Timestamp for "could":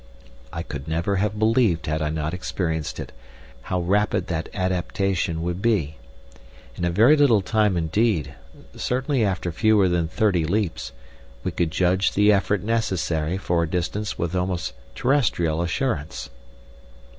0.63-0.87, 11.51-11.69